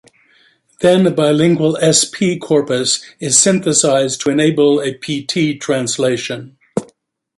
Then 0.79 1.05
a 1.05 1.11
bilingual 1.11 1.77
s-p 1.77 2.39
corpus 2.39 3.03
is 3.19 3.37
synthesized 3.37 4.19
to 4.21 4.31
enable 4.31 4.81
a 4.81 4.95
p-t 4.95 5.59
translation. 5.59 6.57